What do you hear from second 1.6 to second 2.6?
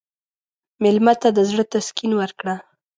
تسکین ورکړه.